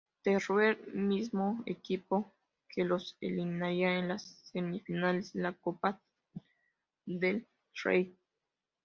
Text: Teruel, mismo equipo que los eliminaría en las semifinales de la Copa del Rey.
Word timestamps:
Teruel, 0.23 0.79
mismo 0.95 1.61
equipo 1.67 2.33
que 2.67 2.83
los 2.83 3.17
eliminaría 3.21 3.99
en 3.99 4.07
las 4.07 4.23
semifinales 4.51 5.31
de 5.33 5.41
la 5.43 5.53
Copa 5.53 6.01
del 7.05 7.47
Rey. 7.83 8.17